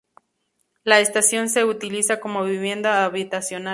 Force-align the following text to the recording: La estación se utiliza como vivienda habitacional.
La 0.83 0.99
estación 0.99 1.47
se 1.47 1.63
utiliza 1.63 2.19
como 2.19 2.43
vivienda 2.43 3.05
habitacional. 3.05 3.69